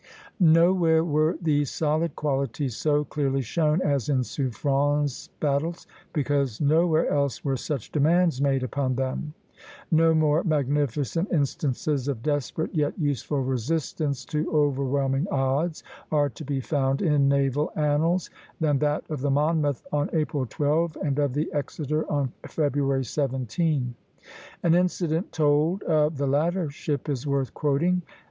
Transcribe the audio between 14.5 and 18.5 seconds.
overwhelming odds are to be found in naval annals,